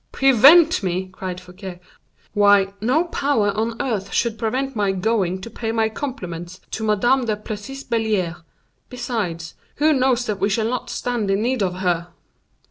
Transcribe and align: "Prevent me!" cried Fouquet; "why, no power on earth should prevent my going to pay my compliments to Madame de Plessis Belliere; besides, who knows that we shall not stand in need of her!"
"Prevent 0.11 0.81
me!" 0.81 1.09
cried 1.13 1.39
Fouquet; 1.39 1.79
"why, 2.33 2.73
no 2.81 3.03
power 3.03 3.51
on 3.51 3.79
earth 3.79 4.11
should 4.11 4.39
prevent 4.39 4.75
my 4.75 4.91
going 4.91 5.39
to 5.41 5.49
pay 5.51 5.71
my 5.71 5.89
compliments 5.89 6.59
to 6.71 6.83
Madame 6.83 7.25
de 7.25 7.37
Plessis 7.37 7.83
Belliere; 7.83 8.37
besides, 8.89 9.53
who 9.75 9.93
knows 9.93 10.25
that 10.25 10.39
we 10.39 10.49
shall 10.49 10.67
not 10.67 10.89
stand 10.89 11.29
in 11.29 11.43
need 11.43 11.61
of 11.61 11.75
her!" 11.75 12.07